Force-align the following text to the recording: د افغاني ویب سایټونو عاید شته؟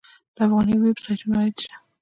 د 0.35 0.37
افغاني 0.45 0.75
ویب 0.79 0.97
سایټونو 1.05 1.35
عاید 1.39 1.55
شته؟ 1.63 1.75